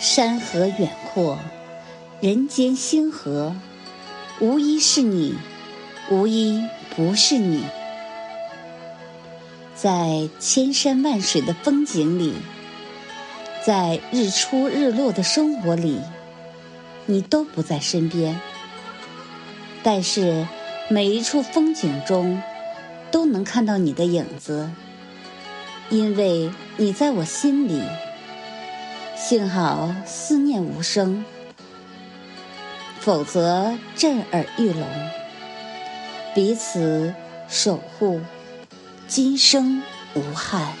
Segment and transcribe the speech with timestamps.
[0.00, 1.40] 山河远阔，
[2.20, 3.56] 人间星河，
[4.38, 5.34] 无一是你，
[6.08, 6.64] 无一
[6.94, 7.64] 不是你。
[9.74, 12.34] 在千山万水的风景里，
[13.66, 16.00] 在日出日落的生活里，
[17.06, 18.40] 你都不在身边。
[19.82, 20.46] 但是
[20.88, 22.40] 每一处风景中，
[23.10, 24.70] 都能看到你的影子，
[25.90, 27.82] 因为你在我心里。
[29.28, 31.22] 幸好思念无声，
[32.98, 34.88] 否则震耳欲聋。
[36.34, 37.14] 彼此
[37.46, 38.22] 守护，
[39.06, 39.82] 今生
[40.14, 40.72] 无憾。